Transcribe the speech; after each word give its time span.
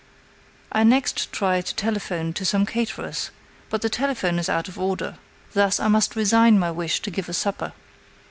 I 0.71 0.83
next 0.83 1.31
try 1.31 1.61
to 1.61 1.75
telephone 1.75 2.33
to 2.33 2.43
some 2.43 2.65
caterers, 2.65 3.29
but 3.69 3.83
the 3.83 3.87
telephone 3.89 4.39
is 4.39 4.49
out 4.49 4.67
of 4.67 4.79
order.... 4.79 5.19
Thus 5.53 5.79
I 5.79 5.89
must 5.89 6.15
resign 6.15 6.57
my 6.57 6.71
wish 6.71 7.01
to 7.01 7.11
give 7.11 7.29
a 7.29 7.33
supper." 7.33 7.71